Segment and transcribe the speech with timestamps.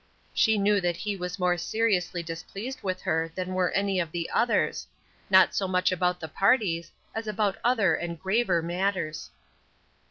[0.33, 4.31] She knew that he was more seriously displeased with her than were any of the
[4.31, 4.87] others;
[5.29, 9.29] not so much about the parties as about other and graver matters.